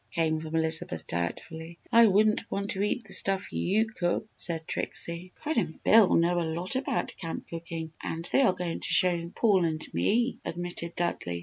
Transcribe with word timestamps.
came 0.09 0.39
from 0.39 0.55
Elizabeth, 0.55 1.05
doubtfully. 1.05 1.77
"I 1.91 2.07
wouldn't 2.07 2.49
want 2.49 2.71
to 2.71 2.81
eat 2.81 3.03
the 3.03 3.13
stuff 3.13 3.53
you 3.53 3.85
cook!" 3.85 4.27
said 4.35 4.65
Trixie. 4.67 5.31
"Fred 5.35 5.57
and 5.57 5.83
Bill 5.83 6.15
know 6.15 6.39
a 6.39 6.51
lot 6.55 6.75
about 6.75 7.15
camp 7.17 7.47
cooking 7.47 7.93
and 8.01 8.25
they 8.31 8.41
are 8.41 8.51
going 8.53 8.79
to 8.79 8.89
show 8.93 9.31
Paul 9.35 9.63
and 9.63 9.87
me," 9.93 10.39
admitted 10.43 10.95
Dudley. 10.95 11.39